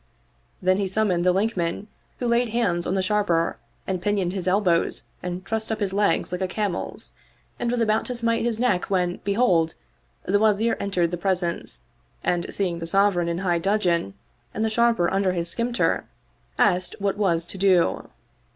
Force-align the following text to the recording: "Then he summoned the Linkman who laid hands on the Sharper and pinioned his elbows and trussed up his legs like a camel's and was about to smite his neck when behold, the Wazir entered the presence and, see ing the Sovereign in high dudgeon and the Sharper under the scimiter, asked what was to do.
"Then 0.63 0.77
he 0.77 0.87
summoned 0.87 1.23
the 1.23 1.31
Linkman 1.31 1.85
who 2.17 2.27
laid 2.27 2.49
hands 2.49 2.87
on 2.87 2.95
the 2.95 3.03
Sharper 3.03 3.57
and 3.85 4.01
pinioned 4.01 4.33
his 4.33 4.47
elbows 4.47 5.03
and 5.21 5.45
trussed 5.45 5.71
up 5.71 5.79
his 5.79 5.93
legs 5.93 6.31
like 6.31 6.41
a 6.41 6.47
camel's 6.47 7.13
and 7.59 7.69
was 7.69 7.81
about 7.81 8.05
to 8.05 8.15
smite 8.15 8.43
his 8.43 8.59
neck 8.59 8.89
when 8.89 9.17
behold, 9.23 9.75
the 10.25 10.39
Wazir 10.39 10.75
entered 10.79 11.11
the 11.11 11.17
presence 11.17 11.81
and, 12.23 12.51
see 12.51 12.65
ing 12.69 12.79
the 12.79 12.87
Sovereign 12.87 13.29
in 13.29 13.37
high 13.45 13.59
dudgeon 13.59 14.15
and 14.55 14.65
the 14.65 14.71
Sharper 14.71 15.07
under 15.13 15.31
the 15.31 15.45
scimiter, 15.45 16.05
asked 16.57 16.95
what 16.97 17.15
was 17.15 17.45
to 17.45 17.59
do. 17.59 18.09